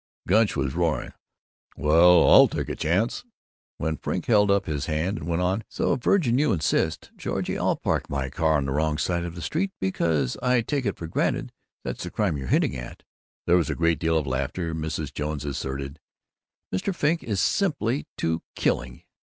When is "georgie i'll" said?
7.15-7.75